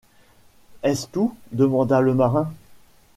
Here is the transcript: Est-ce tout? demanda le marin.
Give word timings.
Est-ce 0.81 1.05
tout? 1.09 1.35
demanda 1.51 2.01
le 2.01 2.15
marin. 2.15 2.51